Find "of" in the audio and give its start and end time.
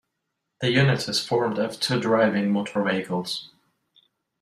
1.59-1.79